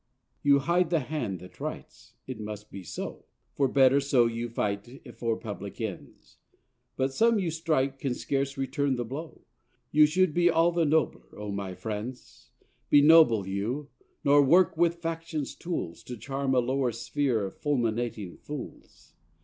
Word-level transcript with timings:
You 0.41 0.57
hide 0.57 0.89
the 0.89 1.01
hand 1.01 1.39
that 1.41 1.59
writes: 1.59 2.13
it 2.25 2.39
must 2.39 2.71
be 2.71 2.81
so, 2.81 3.25
For 3.53 3.67
better 3.67 3.99
so 3.99 4.25
you 4.25 4.49
fight 4.49 4.89
for 5.15 5.37
public 5.37 5.79
ends; 5.79 6.37
But 6.95 7.13
some 7.13 7.37
you 7.37 7.51
strike 7.51 7.99
can 7.99 8.15
scarce 8.15 8.57
return 8.57 8.95
the 8.95 9.05
blow; 9.05 9.41
You 9.91 10.07
should 10.07 10.33
be 10.33 10.49
all 10.49 10.71
the 10.71 10.85
nobler, 10.85 11.37
O 11.37 11.51
my 11.51 11.75
friends. 11.75 12.49
Be 12.89 13.03
noble, 13.03 13.47
you! 13.47 13.89
nor 14.23 14.41
work 14.43 14.75
with 14.75 14.95
faction's 14.95 15.53
tools 15.53 16.01
To 16.05 16.17
charm 16.17 16.55
a 16.55 16.59
lower 16.61 16.91
sphere 16.91 17.45
of 17.45 17.59
fulminating 17.59 18.37
fools. 18.37 19.13